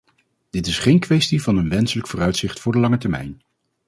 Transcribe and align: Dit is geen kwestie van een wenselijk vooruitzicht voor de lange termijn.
Dit 0.49 0.67
is 0.67 0.79
geen 0.79 0.99
kwestie 0.99 1.41
van 1.41 1.57
een 1.57 1.69
wenselijk 1.69 2.07
vooruitzicht 2.07 2.59
voor 2.59 2.71
de 2.71 2.79
lange 2.79 2.97
termijn. 2.97 3.41